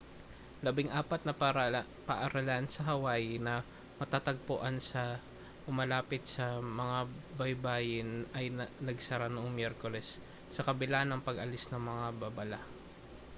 labing-apat 0.65 1.21
na 1.29 1.33
paaralan 2.09 2.65
sa 2.73 2.85
hawaii 2.89 3.35
na 3.47 3.55
matatagpuan 4.01 4.77
sa 4.89 5.03
o 5.69 5.69
malapit 5.79 6.23
sa 6.35 6.45
mga 6.81 6.99
baybayin 7.39 8.09
ay 8.37 8.45
nagsara 8.87 9.27
noong 9.31 9.51
miyerkules 9.55 10.09
sa 10.55 10.65
kabila 10.67 10.99
ng 11.05 11.21
pag-alis 11.27 11.65
ng 11.69 11.81
mga 11.91 12.05
babala 12.21 12.59